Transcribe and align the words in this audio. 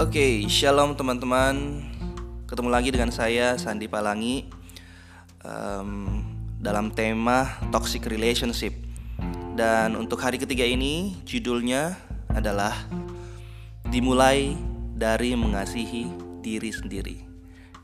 Oke, 0.00 0.48
shalom 0.48 0.96
teman-teman. 0.96 1.84
Ketemu 2.48 2.72
lagi 2.72 2.88
dengan 2.88 3.12
saya 3.12 3.60
Sandi 3.60 3.84
Palangi 3.84 4.48
um, 5.44 6.24
dalam 6.56 6.88
tema 6.88 7.60
toxic 7.68 8.08
relationship. 8.08 8.72
Dan 9.52 10.00
untuk 10.00 10.24
hari 10.24 10.40
ketiga 10.40 10.64
ini 10.64 11.20
judulnya 11.28 12.00
adalah 12.32 12.72
dimulai 13.92 14.56
dari 14.96 15.36
mengasihi 15.36 16.08
diri 16.40 16.72
sendiri. 16.72 17.20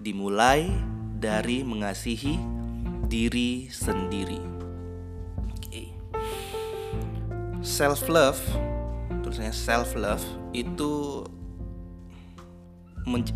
Dimulai 0.01 0.73
dari 1.21 1.69
mengasihi 1.69 2.41
diri 3.13 3.69
sendiri. 3.69 4.41
Oke. 5.53 5.93
Self 7.61 8.09
love, 8.09 8.41
tulisannya 9.21 9.53
self 9.53 9.93
love 9.93 10.25
itu 10.57 11.21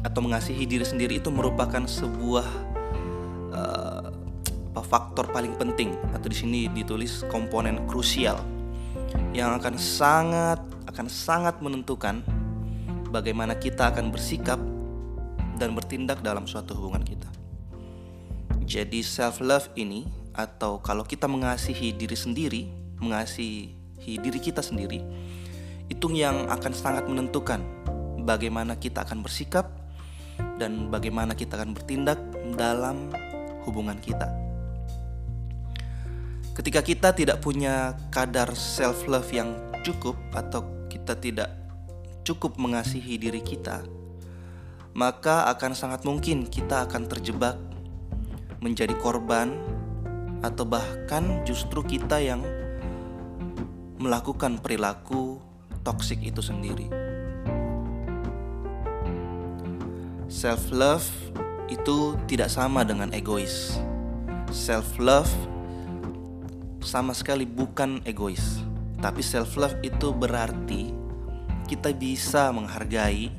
atau 0.02 0.20
mengasihi 0.20 0.66
diri 0.66 0.82
sendiri 0.82 1.22
itu 1.22 1.30
merupakan 1.30 1.86
sebuah 1.86 2.46
uh, 3.54 4.10
faktor 4.80 5.30
paling 5.30 5.54
penting 5.54 5.94
atau 6.10 6.26
di 6.26 6.34
sini 6.34 6.60
ditulis 6.66 7.22
komponen 7.30 7.86
krusial 7.86 8.42
yang 9.30 9.54
akan 9.54 9.78
sangat 9.78 10.58
akan 10.90 11.06
sangat 11.06 11.62
menentukan 11.62 12.26
bagaimana 13.14 13.54
kita 13.54 13.94
akan 13.94 14.10
bersikap 14.10 14.58
dan 15.58 15.76
bertindak 15.76 16.18
dalam 16.24 16.48
suatu 16.48 16.74
hubungan 16.74 17.04
kita. 17.06 17.30
Jadi 18.66 19.02
self 19.06 19.38
love 19.38 19.70
ini 19.78 20.06
atau 20.34 20.78
kalau 20.82 21.02
kita 21.06 21.26
mengasihi 21.26 21.94
diri 21.94 22.16
sendiri, 22.18 22.62
mengasihi 23.02 24.16
diri 24.18 24.38
kita 24.40 24.62
sendiri, 24.62 25.02
itu 25.90 26.06
yang 26.14 26.46
akan 26.48 26.72
sangat 26.72 27.04
menentukan 27.06 27.60
bagaimana 28.24 28.76
kita 28.76 29.04
akan 29.06 29.24
bersikap 29.24 29.70
dan 30.56 30.88
bagaimana 30.92 31.36
kita 31.36 31.56
akan 31.60 31.72
bertindak 31.76 32.20
dalam 32.56 33.12
hubungan 33.64 33.96
kita. 34.00 34.28
Ketika 36.56 36.80
kita 36.84 37.08
tidak 37.16 37.40
punya 37.40 37.96
kadar 38.12 38.52
self 38.52 39.08
love 39.08 39.28
yang 39.32 39.56
cukup 39.80 40.18
atau 40.36 40.66
kita 40.92 41.16
tidak 41.16 41.48
cukup 42.26 42.60
mengasihi 42.60 43.16
diri 43.16 43.40
kita, 43.40 43.80
maka 44.92 45.48
akan 45.48 45.72
sangat 45.72 46.04
mungkin 46.04 46.50
kita 46.50 46.84
akan 46.84 47.08
terjebak 47.08 47.56
menjadi 48.60 48.92
korban 49.00 49.56
atau 50.44 50.68
bahkan 50.68 51.44
justru 51.48 51.80
kita 51.84 52.20
yang 52.20 52.44
melakukan 54.00 54.60
perilaku 54.60 55.40
toksik 55.84 56.20
itu 56.20 56.44
sendiri. 56.44 57.09
Self 60.30 60.70
love 60.70 61.02
itu 61.66 62.14
tidak 62.30 62.54
sama 62.54 62.86
dengan 62.86 63.10
egois. 63.10 63.82
Self 64.54 64.94
love 65.02 65.26
sama 66.86 67.10
sekali 67.18 67.42
bukan 67.42 67.98
egois. 68.06 68.62
Tapi 69.02 69.26
self 69.26 69.58
love 69.58 69.74
itu 69.82 70.14
berarti 70.14 70.94
kita 71.66 71.90
bisa 71.90 72.54
menghargai, 72.54 73.34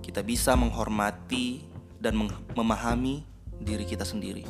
kita 0.00 0.24
bisa 0.24 0.56
menghormati 0.56 1.68
dan 2.00 2.16
memahami 2.56 3.20
diri 3.60 3.84
kita 3.84 4.08
sendiri. 4.08 4.48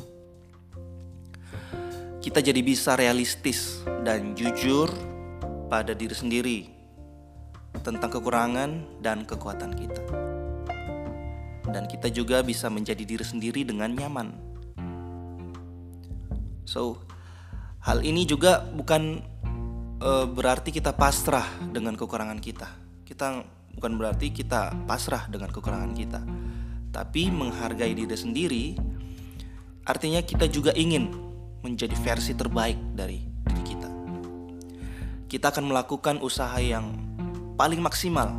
Kita 2.23 2.39
jadi 2.39 2.63
bisa 2.63 2.95
realistis 2.95 3.83
dan 4.07 4.31
jujur 4.31 4.87
pada 5.67 5.91
diri 5.91 6.15
sendiri 6.15 6.59
tentang 7.83 8.15
kekurangan 8.15 9.03
dan 9.03 9.27
kekuatan 9.27 9.75
kita 9.75 10.24
dan 11.75 11.91
kita 11.91 12.07
juga 12.07 12.39
bisa 12.39 12.71
menjadi 12.71 13.03
diri 13.03 13.25
sendiri 13.27 13.67
dengan 13.67 13.91
nyaman. 13.91 14.31
So, 16.63 17.03
hal 17.83 17.99
ini 17.99 18.23
juga 18.23 18.63
bukan 18.63 19.19
uh, 19.99 20.23
berarti 20.23 20.71
kita 20.71 20.95
pasrah 20.95 21.43
dengan 21.75 21.99
kekurangan 21.99 22.39
kita. 22.39 22.71
Kita 23.03 23.43
bukan 23.75 23.91
berarti 23.99 24.31
kita 24.31 24.87
pasrah 24.87 25.27
dengan 25.27 25.51
kekurangan 25.51 25.91
kita, 25.91 26.23
tapi 26.95 27.27
menghargai 27.27 27.91
diri 27.91 28.15
sendiri 28.15 28.65
artinya 29.83 30.23
kita 30.23 30.47
juga 30.47 30.71
ingin 30.79 31.11
menjadi 31.59 31.93
versi 31.99 32.39
terbaik 32.39 32.79
dari 32.95 33.19
diri 33.19 33.63
kita. 33.67 33.89
Kita 35.27 35.51
akan 35.51 35.75
melakukan 35.75 36.23
usaha 36.23 36.55
yang 36.57 36.95
paling 37.59 37.83
maksimal 37.83 38.31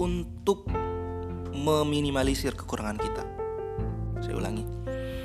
untuk 0.00 0.66
meminimalisir 1.62 2.58
kekurangan 2.58 2.98
kita. 2.98 3.22
Saya 4.18 4.34
ulangi. 4.34 4.66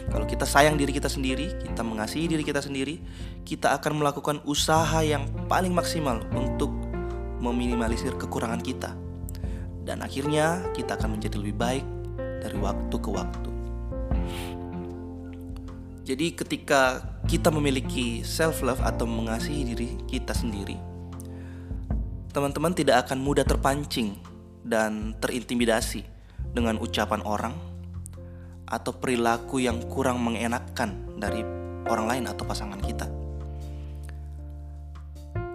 Kalau 0.07 0.23
kita 0.23 0.47
sayang 0.47 0.79
diri 0.79 0.95
kita 0.95 1.11
sendiri, 1.11 1.51
kita 1.59 1.83
mengasihi 1.83 2.31
diri 2.31 2.45
kita 2.45 2.63
sendiri, 2.63 3.03
kita 3.43 3.75
akan 3.75 3.99
melakukan 3.99 4.39
usaha 4.47 5.03
yang 5.03 5.27
paling 5.51 5.75
maksimal 5.75 6.23
untuk 6.31 6.71
meminimalisir 7.43 8.15
kekurangan 8.15 8.63
kita. 8.63 8.95
Dan 9.83 9.99
akhirnya 9.99 10.63
kita 10.71 10.95
akan 10.95 11.19
menjadi 11.19 11.35
lebih 11.41 11.55
baik 11.59 11.85
dari 12.39 12.57
waktu 12.59 12.95
ke 12.95 13.09
waktu. 13.11 13.51
Jadi 16.07 16.39
ketika 16.39 17.03
kita 17.27 17.51
memiliki 17.51 18.23
self 18.23 18.63
love 18.63 18.79
atau 18.79 19.03
mengasihi 19.03 19.75
diri 19.75 19.89
kita 20.07 20.31
sendiri, 20.31 20.79
teman-teman 22.31 22.71
tidak 22.71 23.03
akan 23.07 23.19
mudah 23.19 23.43
terpancing 23.43 24.15
dan 24.63 25.11
terintimidasi 25.19 26.16
dengan 26.57 26.81
ucapan 26.81 27.21
orang 27.21 27.53
atau 28.65 28.89
perilaku 28.97 29.61
yang 29.61 29.77
kurang 29.85 30.17
mengenakkan 30.25 30.97
dari 31.13 31.45
orang 31.85 32.09
lain 32.09 32.25
atau 32.25 32.43
pasangan 32.49 32.81
kita. 32.81 33.05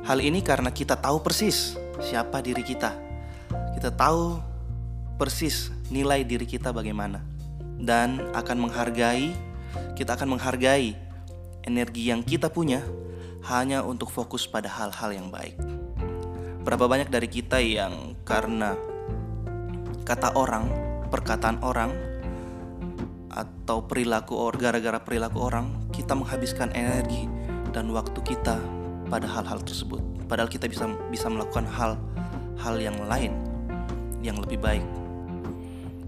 Hal 0.07 0.23
ini 0.23 0.47
karena 0.47 0.71
kita 0.71 0.95
tahu 0.95 1.19
persis 1.19 1.75
siapa 1.99 2.39
diri 2.39 2.63
kita. 2.63 2.95
Kita 3.75 3.91
tahu 3.91 4.39
persis 5.19 5.75
nilai 5.91 6.23
diri 6.23 6.47
kita 6.47 6.71
bagaimana 6.71 7.19
dan 7.83 8.31
akan 8.31 8.71
menghargai 8.71 9.35
kita 9.99 10.15
akan 10.15 10.39
menghargai 10.39 10.95
energi 11.67 12.11
yang 12.11 12.23
kita 12.23 12.47
punya 12.47 12.83
hanya 13.51 13.83
untuk 13.83 14.11
fokus 14.11 14.47
pada 14.47 14.71
hal-hal 14.71 15.11
yang 15.11 15.29
baik. 15.29 15.59
Berapa 16.63 16.87
banyak 16.87 17.11
dari 17.11 17.27
kita 17.27 17.59
yang 17.59 18.15
karena 18.23 18.79
kata 20.03 20.35
orang, 20.35 20.92
perkataan 21.13 21.61
orang, 21.61 21.93
atau 23.33 23.85
perilaku 23.85 24.37
orang 24.37 24.61
gara-gara 24.61 25.01
perilaku 25.01 25.39
orang, 25.41 25.89
kita 25.93 26.13
menghabiskan 26.17 26.73
energi 26.73 27.29
dan 27.73 27.89
waktu 27.93 28.21
kita 28.21 28.61
pada 29.09 29.29
hal-hal 29.29 29.61
tersebut. 29.65 30.01
Padahal 30.29 30.49
kita 30.49 30.69
bisa 30.69 30.89
bisa 31.09 31.29
melakukan 31.29 31.69
hal-hal 31.69 32.75
yang 32.81 32.97
lain 33.09 33.33
yang 34.25 34.37
lebih 34.41 34.61
baik. 34.61 34.85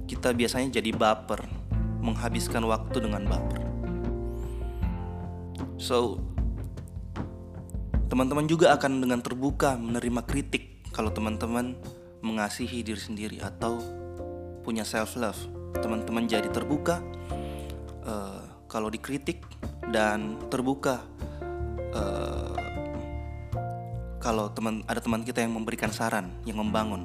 Kita 0.04 0.36
biasanya 0.36 0.80
jadi 0.80 0.92
baper, 0.92 1.44
menghabiskan 2.04 2.64
waktu 2.68 3.00
dengan 3.00 3.24
baper. 3.24 3.60
So, 5.80 6.20
teman-teman 8.12 8.46
juga 8.48 8.76
akan 8.76 9.00
dengan 9.04 9.20
terbuka 9.24 9.76
menerima 9.80 10.22
kritik 10.28 10.92
kalau 10.92 11.10
teman-teman 11.10 11.74
mengasihi 12.24 12.80
diri 12.86 13.00
sendiri 13.00 13.36
atau 13.42 14.03
punya 14.64 14.82
self 14.82 15.20
love 15.20 15.36
teman-teman 15.78 16.24
jadi 16.24 16.48
terbuka 16.48 17.04
uh, 18.08 18.42
kalau 18.66 18.88
dikritik 18.88 19.44
dan 19.92 20.40
terbuka 20.48 21.04
uh, 21.92 22.56
kalau 24.18 24.48
teman 24.56 24.80
ada 24.88 25.04
teman 25.04 25.20
kita 25.20 25.44
yang 25.44 25.52
memberikan 25.52 25.92
saran 25.92 26.32
yang 26.48 26.56
membangun 26.56 27.04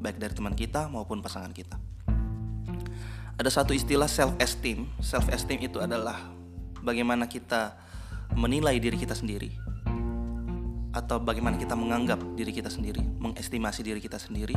baik 0.00 0.16
dari 0.16 0.32
teman 0.32 0.56
kita 0.56 0.88
maupun 0.88 1.20
pasangan 1.20 1.52
kita 1.52 1.76
ada 3.36 3.50
satu 3.52 3.76
istilah 3.76 4.08
self 4.08 4.32
esteem 4.40 4.88
self 5.04 5.28
esteem 5.28 5.68
itu 5.68 5.76
adalah 5.76 6.32
bagaimana 6.80 7.28
kita 7.28 7.76
menilai 8.32 8.80
diri 8.80 8.96
kita 8.96 9.12
sendiri 9.12 9.76
atau 10.96 11.20
bagaimana 11.20 11.60
kita 11.60 11.76
menganggap 11.76 12.16
diri 12.32 12.56
kita 12.56 12.72
sendiri, 12.72 13.04
mengestimasi 13.20 13.84
diri 13.84 14.00
kita 14.00 14.16
sendiri. 14.16 14.56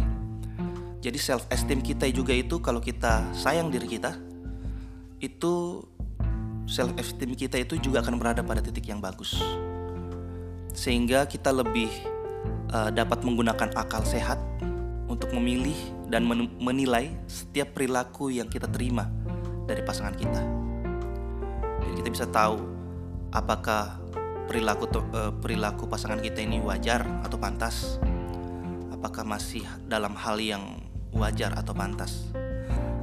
Jadi 1.00 1.16
self 1.16 1.48
esteem 1.48 1.80
kita 1.80 2.12
juga 2.12 2.36
itu 2.36 2.60
kalau 2.60 2.84
kita 2.84 3.24
sayang 3.31 3.72
diri 3.72 3.88
kita, 3.88 4.19
itu 5.24 5.84
self 6.68 6.92
esteem 7.00 7.34
kita 7.40 7.56
itu 7.56 7.80
juga 7.80 8.04
akan 8.04 8.19
berada 8.19 8.44
pada 8.44 8.60
titik 8.60 8.92
yang 8.92 9.00
bagus. 9.00 9.40
Sehingga 10.75 11.24
kita 11.24 11.56
lebih 11.56 11.88
uh, 12.75 12.92
dapat 12.92 13.24
menggunakan 13.24 13.72
akal 13.80 14.04
sehat 14.04 14.38
untuk 15.10 15.31
memilih 15.34 15.75
dan 16.12 16.28
menilai 16.62 17.16
setiap 17.25 17.74
perilaku 17.74 18.30
yang 18.30 18.45
kita 18.52 18.69
terima 18.69 19.10
dari 19.66 19.81
pasangan 19.81 20.13
kita. 20.13 20.42
Jadi 21.80 21.94
kita 22.04 22.10
bisa 22.12 22.25
tahu 22.30 22.60
apakah 23.34 23.98
perilaku 24.45 24.86
uh, 24.90 25.34
perilaku 25.38 25.88
pasangan 25.90 26.19
kita 26.19 26.44
ini 26.44 26.60
wajar 26.62 27.06
atau 27.24 27.40
pantas? 27.40 27.98
Apakah 28.94 29.24
masih 29.24 29.63
dalam 29.88 30.12
hal 30.13 30.38
yang 30.38 30.79
wajar 31.14 31.56
atau 31.58 31.74
pantas. 31.74 32.30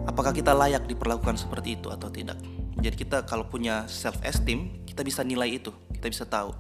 Apakah 0.06 0.30
kita 0.30 0.54
layak 0.54 0.86
diperlakukan 0.86 1.36
seperti 1.36 1.76
itu 1.78 1.90
atau 1.90 2.06
tidak? 2.08 2.38
Jadi 2.78 2.94
kita 2.94 3.26
kalau 3.26 3.48
punya 3.48 3.88
self 3.90 4.20
esteem, 4.22 4.84
kita 4.86 5.02
bisa 5.02 5.26
nilai 5.26 5.58
itu, 5.58 5.74
kita 5.96 6.06
bisa 6.06 6.24
tahu. 6.28 6.54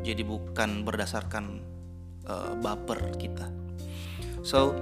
Jadi 0.00 0.22
bukan 0.24 0.86
berdasarkan 0.86 1.60
uh, 2.24 2.52
baper 2.60 3.18
kita. 3.20 3.46
So, 4.46 4.72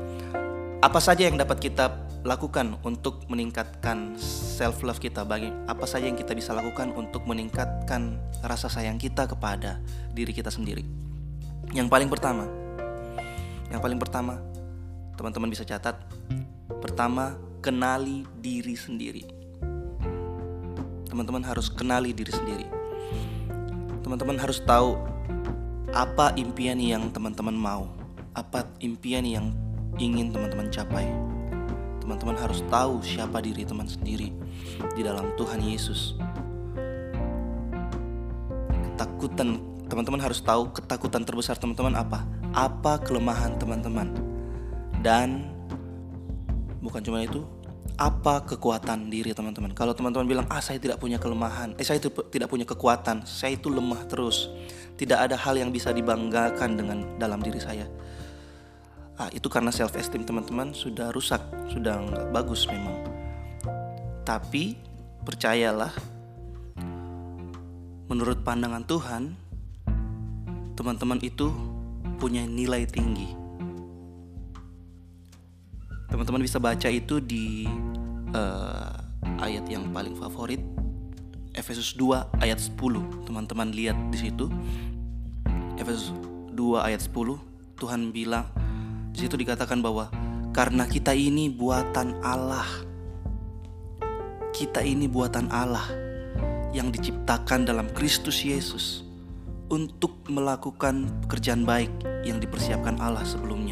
apa 0.84 1.00
saja 1.00 1.26
yang 1.26 1.40
dapat 1.40 1.58
kita 1.58 2.06
lakukan 2.26 2.74
untuk 2.82 3.22
meningkatkan 3.30 4.18
self 4.18 4.82
love 4.82 4.98
kita 4.98 5.22
bagi 5.22 5.48
apa 5.70 5.86
saja 5.86 6.10
yang 6.10 6.18
kita 6.18 6.34
bisa 6.34 6.50
lakukan 6.50 6.90
untuk 6.92 7.22
meningkatkan 7.22 8.18
rasa 8.42 8.66
sayang 8.66 8.98
kita 8.98 9.30
kepada 9.30 9.78
diri 10.10 10.34
kita 10.34 10.50
sendiri. 10.50 10.82
Yang 11.70 11.86
paling 11.86 12.10
pertama, 12.10 12.44
yang 13.70 13.78
paling 13.78 13.98
pertama, 13.98 14.42
teman-teman 15.16 15.50
bisa 15.50 15.64
catat. 15.64 15.96
Pertama, 16.80 17.34
kenali 17.64 18.28
diri 18.38 18.76
sendiri. 18.76 19.24
Teman-teman 21.08 21.42
harus 21.42 21.72
kenali 21.72 22.12
diri 22.12 22.32
sendiri. 22.32 22.66
Teman-teman 24.04 24.38
harus 24.38 24.62
tahu 24.62 25.00
apa 25.90 26.36
impian 26.36 26.78
yang 26.78 27.08
teman-teman 27.10 27.56
mau, 27.56 27.88
apa 28.36 28.68
impian 28.84 29.24
yang 29.24 29.50
ingin 29.96 30.30
teman-teman 30.30 30.68
capai 30.68 31.08
teman-teman 32.06 32.38
harus 32.38 32.62
tahu 32.70 33.02
siapa 33.02 33.42
diri 33.42 33.66
teman 33.66 33.90
sendiri 33.90 34.30
di 34.94 35.02
dalam 35.02 35.34
Tuhan 35.34 35.58
Yesus. 35.58 36.14
Ketakutan 38.70 39.58
teman-teman 39.90 40.22
harus 40.22 40.38
tahu 40.38 40.70
ketakutan 40.70 41.26
terbesar 41.26 41.58
teman-teman 41.58 41.98
apa? 41.98 42.22
Apa 42.54 43.02
kelemahan 43.02 43.58
teman-teman? 43.58 44.35
Dan 45.06 45.54
bukan 46.82 46.98
cuma 46.98 47.22
itu, 47.22 47.46
apa 47.94 48.42
kekuatan 48.42 49.06
diri 49.06 49.30
teman-teman? 49.30 49.70
Kalau 49.70 49.94
teman-teman 49.94 50.26
bilang, 50.26 50.46
"Ah, 50.50 50.58
saya 50.58 50.82
tidak 50.82 50.98
punya 50.98 51.22
kelemahan. 51.22 51.78
Eh, 51.78 51.86
saya 51.86 52.02
tidak 52.02 52.50
punya 52.50 52.66
kekuatan. 52.66 53.22
Saya 53.22 53.54
itu 53.54 53.70
lemah 53.70 54.02
terus. 54.10 54.50
Tidak 54.98 55.14
ada 55.14 55.38
hal 55.38 55.54
yang 55.54 55.70
bisa 55.70 55.94
dibanggakan 55.94 56.74
dengan 56.74 56.98
dalam 57.22 57.38
diri 57.38 57.62
saya." 57.62 57.86
ah, 59.16 59.32
itu 59.32 59.48
karena 59.48 59.72
self 59.72 59.96
esteem 59.96 60.28
teman-teman 60.28 60.76
sudah 60.76 61.08
rusak, 61.08 61.40
sudah 61.72 62.04
nggak 62.04 62.24
bagus 62.36 62.68
memang. 62.68 62.96
Tapi 64.28 64.76
percayalah, 65.24 65.92
menurut 68.12 68.44
pandangan 68.44 68.84
Tuhan, 68.84 69.22
teman-teman 70.76 71.20
itu 71.24 71.48
punya 72.20 72.44
nilai 72.44 72.84
tinggi. 72.84 73.45
Teman-teman 76.16 76.48
bisa 76.48 76.56
baca 76.56 76.88
itu 76.88 77.20
di 77.20 77.68
uh, 78.32 78.88
ayat 79.36 79.68
yang 79.68 79.92
paling 79.92 80.16
favorit, 80.16 80.64
Efesus 81.52 81.92
2 81.92 82.40
ayat 82.40 82.56
10. 82.56 83.28
Teman-teman 83.28 83.68
lihat 83.68 84.00
di 84.08 84.24
situ. 84.24 84.48
Efesus 85.76 86.16
2 86.56 86.56
ayat 86.80 87.04
10, 87.04 87.12
Tuhan 87.76 88.16
bilang, 88.16 88.48
di 89.12 89.28
situ 89.28 89.36
dikatakan 89.36 89.84
bahwa 89.84 90.08
karena 90.56 90.88
kita 90.88 91.12
ini 91.12 91.52
buatan 91.52 92.16
Allah. 92.24 92.64
Kita 94.56 94.80
ini 94.80 95.12
buatan 95.12 95.52
Allah 95.52 95.84
yang 96.72 96.88
diciptakan 96.88 97.68
dalam 97.68 97.92
Kristus 97.92 98.40
Yesus 98.40 99.04
untuk 99.66 100.22
melakukan 100.30 101.10
pekerjaan 101.26 101.66
baik 101.66 101.90
yang 102.22 102.38
dipersiapkan 102.38 103.02
Allah 103.02 103.26
sebelumnya 103.26 103.65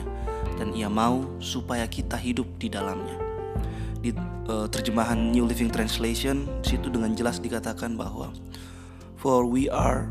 dan 0.55 0.71
ia 0.75 0.87
mau 0.87 1.27
supaya 1.43 1.87
kita 1.91 2.15
hidup 2.15 2.47
di 2.59 2.71
dalamnya. 2.71 3.19
Di 4.05 4.11
uh, 4.49 4.69
terjemahan 4.69 5.33
New 5.33 5.49
Living 5.49 5.73
Translation 5.73 6.47
situ 6.61 6.93
dengan 6.93 7.17
jelas 7.17 7.41
dikatakan 7.41 7.97
bahwa 7.97 8.31
for 9.17 9.49
we 9.49 9.67
are 9.73 10.07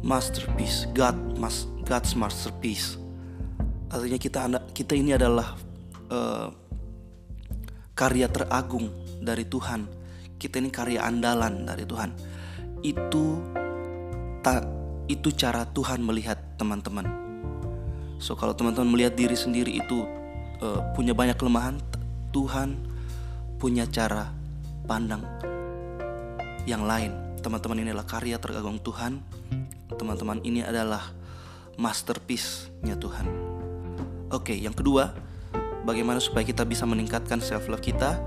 masterpiece, 0.00 0.86
God 0.94 1.16
God's 1.84 2.12
masterpiece. 2.14 2.96
Artinya 3.88 4.18
kita 4.20 4.40
kita 4.72 4.92
ini 4.94 5.16
adalah 5.16 5.56
uh, 6.12 6.48
karya 7.98 8.30
teragung 8.30 8.92
dari 9.18 9.42
Tuhan. 9.48 9.90
Kita 10.38 10.62
ini 10.62 10.70
karya 10.70 11.02
andalan 11.02 11.66
dari 11.66 11.82
Tuhan. 11.82 12.10
Itu 12.86 13.42
tak 14.46 14.62
itu 15.10 15.34
cara 15.34 15.66
Tuhan 15.66 16.04
melihat 16.04 16.38
teman-teman 16.60 17.27
so 18.18 18.34
kalau 18.34 18.54
teman-teman 18.54 18.90
melihat 18.90 19.14
diri 19.14 19.34
sendiri 19.34 19.78
itu 19.78 20.06
uh, 20.62 20.82
punya 20.94 21.14
banyak 21.14 21.38
kelemahan 21.38 21.78
Tuhan 22.34 22.76
punya 23.58 23.88
cara 23.88 24.30
pandang 24.86 25.24
yang 26.68 26.84
lain 26.84 27.40
teman-teman 27.40 27.80
ini 27.82 27.88
adalah 27.94 28.06
karya 28.06 28.36
teragung 28.36 28.78
Tuhan 28.82 29.22
teman-teman 29.96 30.42
ini 30.44 30.62
adalah 30.62 31.10
masterpiece-nya 31.78 32.98
Tuhan 32.98 33.48
Oke, 34.28 34.52
yang 34.52 34.76
kedua, 34.76 35.16
bagaimana 35.88 36.20
supaya 36.20 36.44
kita 36.44 36.60
bisa 36.68 36.84
meningkatkan 36.84 37.40
self 37.40 37.64
love 37.64 37.80
kita? 37.80 38.20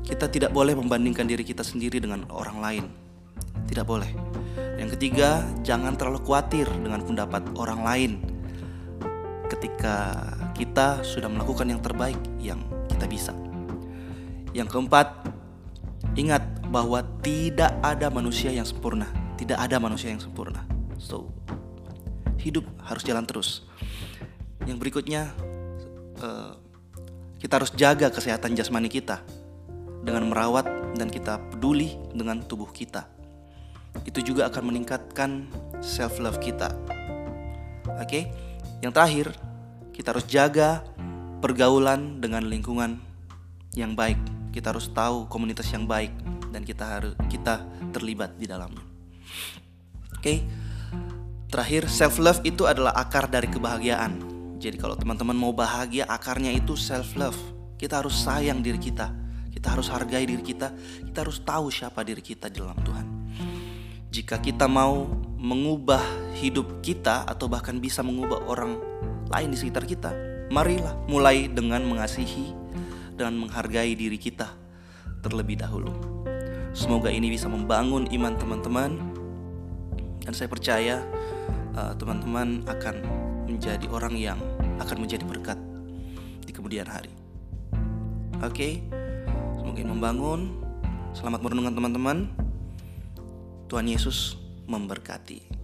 Kita 0.00 0.24
tidak 0.24 0.56
boleh 0.56 0.72
membandingkan 0.72 1.28
diri 1.28 1.44
kita 1.44 1.60
sendiri 1.60 2.00
dengan 2.00 2.24
orang 2.32 2.56
lain. 2.64 2.84
Tidak 3.68 3.84
boleh. 3.84 4.08
Yang 4.80 4.96
ketiga, 4.96 5.44
jangan 5.60 6.00
terlalu 6.00 6.24
khawatir 6.24 6.64
dengan 6.80 7.04
pendapat 7.04 7.44
orang 7.60 7.80
lain. 7.84 8.12
Ketika 9.48 9.96
kita 10.52 11.00
sudah 11.00 11.26
melakukan 11.32 11.66
yang 11.68 11.80
terbaik 11.80 12.20
yang 12.36 12.60
kita 12.92 13.08
bisa. 13.08 13.32
Yang 14.52 14.68
keempat, 14.76 15.24
ingat 16.16 16.44
bahwa 16.68 17.00
tidak 17.24 17.72
ada 17.80 18.12
manusia 18.12 18.52
yang 18.52 18.68
sempurna. 18.68 19.08
Tidak 19.40 19.56
ada 19.56 19.80
manusia 19.80 20.12
yang 20.12 20.20
sempurna. 20.20 20.68
So, 21.00 21.32
hidup 22.36 22.68
harus 22.84 23.02
jalan 23.04 23.24
terus. 23.24 23.64
Yang 24.68 24.78
berikutnya 24.84 25.32
uh, 26.20 26.52
kita 27.38 27.62
harus 27.62 27.70
jaga 27.72 28.10
kesehatan 28.10 28.58
jasmani 28.58 28.90
kita 28.90 29.22
dengan 30.02 30.26
merawat 30.28 30.66
dan 30.98 31.08
kita 31.08 31.38
peduli 31.54 31.94
dengan 32.10 32.42
tubuh 32.42 32.68
kita. 32.68 33.06
Itu 34.04 34.20
juga 34.22 34.50
akan 34.50 34.74
meningkatkan 34.74 35.48
self 35.78 36.18
love 36.18 36.38
kita. 36.42 36.74
Oke, 37.98 38.04
okay? 38.04 38.22
Yang 38.82 38.94
terakhir 38.94 39.34
kita 39.94 40.14
harus 40.14 40.26
jaga 40.30 40.86
pergaulan 41.42 42.22
dengan 42.22 42.46
lingkungan 42.46 43.02
yang 43.74 43.98
baik. 43.98 44.18
Kita 44.54 44.70
harus 44.74 44.90
tahu 44.90 45.26
komunitas 45.30 45.70
yang 45.70 45.86
baik 45.86 46.14
dan 46.50 46.62
kita 46.62 46.84
harus 46.86 47.12
kita 47.30 47.62
terlibat 47.90 48.34
di 48.38 48.46
dalamnya. 48.46 48.82
Oke. 50.14 50.22
Okay? 50.22 50.38
Terakhir, 51.48 51.88
self 51.88 52.20
love 52.20 52.44
itu 52.44 52.68
adalah 52.68 52.92
akar 52.92 53.24
dari 53.24 53.48
kebahagiaan. 53.48 54.20
Jadi 54.60 54.76
kalau 54.76 54.98
teman-teman 54.98 55.32
mau 55.32 55.54
bahagia 55.56 56.04
akarnya 56.04 56.52
itu 56.52 56.76
self 56.76 57.16
love. 57.16 57.38
Kita 57.80 58.04
harus 58.04 58.12
sayang 58.12 58.60
diri 58.60 58.76
kita. 58.76 59.08
Kita 59.48 59.72
harus 59.72 59.88
hargai 59.88 60.28
diri 60.28 60.44
kita. 60.44 60.74
Kita 61.08 61.24
harus 61.24 61.40
tahu 61.40 61.72
siapa 61.72 62.04
diri 62.04 62.20
kita 62.20 62.52
di 62.52 62.60
dalam 62.60 62.76
Tuhan. 62.84 63.06
Jika 64.12 64.42
kita 64.44 64.68
mau 64.68 65.08
mengubah 65.38 66.02
hidup 66.34 66.82
kita 66.82 67.22
atau 67.22 67.46
bahkan 67.46 67.78
bisa 67.78 68.02
mengubah 68.02 68.42
orang 68.50 68.74
lain 69.30 69.54
di 69.54 69.56
sekitar 69.56 69.86
kita, 69.86 70.10
marilah 70.50 70.98
mulai 71.06 71.46
dengan 71.46 71.86
mengasihi 71.86 72.52
dan 73.14 73.38
menghargai 73.38 73.94
diri 73.94 74.18
kita 74.18 74.50
terlebih 75.22 75.62
dahulu. 75.62 75.94
Semoga 76.74 77.10
ini 77.10 77.30
bisa 77.30 77.46
membangun 77.46 78.10
iman 78.10 78.34
teman-teman 78.34 78.90
dan 80.26 80.32
saya 80.34 80.50
percaya 80.50 81.06
uh, 81.78 81.94
teman-teman 81.94 82.66
akan 82.66 82.94
menjadi 83.46 83.86
orang 83.94 84.14
yang 84.18 84.38
akan 84.82 85.06
menjadi 85.06 85.22
berkat 85.22 85.58
di 86.42 86.50
kemudian 86.50 86.86
hari. 86.86 87.14
Oke, 88.42 88.54
okay? 88.54 88.72
semoga 89.58 89.82
membangun. 89.82 90.66
Selamat 91.14 91.42
merenungkan 91.42 91.74
teman-teman. 91.74 92.18
Tuhan 93.66 93.90
Yesus 93.90 94.47
memberkati. 94.68 95.57